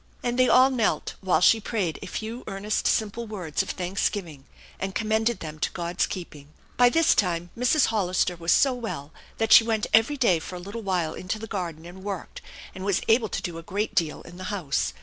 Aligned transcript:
And 0.23 0.39
they 0.39 0.49
all 0.49 0.71
knelt 0.71 1.13
while 1.21 1.41
she 1.41 1.59
prayed 1.59 1.99
a 2.01 2.07
few 2.07 2.43
earnest, 2.47 2.87
simple 2.87 3.27
words 3.27 3.61
of 3.61 3.69
thanksgiving 3.69 4.45
and 4.79 4.95
commended 4.95 5.41
them 5.41 5.59
to 5.59 5.69
God's 5.73 6.07
keeping. 6.07 6.47
By 6.75 6.89
this 6.89 7.13
time 7.13 7.51
Mrs. 7.55 7.85
Hollister 7.93 8.35
was 8.35 8.51
so 8.51 8.73
well 8.73 9.11
that 9.37 9.51
she 9.53 9.63
went 9.63 9.85
every 9.93 10.17
day 10.17 10.39
for 10.39 10.55
a 10.55 10.59
little 10.59 10.81
while 10.81 11.13
into 11.13 11.37
the 11.37 11.45
garden 11.45 11.85
and 11.85 12.03
worked, 12.03 12.41
and 12.73 12.83
was 12.83 13.01
able 13.07 13.29
to 13.29 13.43
do 13.43 13.59
a 13.59 13.61
great 13.61 13.93
deal 13.93 14.23
in 14.23 14.37
the 14.37 14.45
house. 14.45 14.91